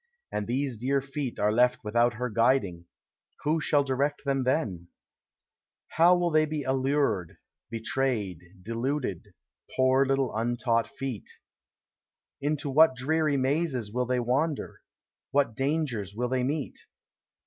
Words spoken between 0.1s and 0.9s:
And these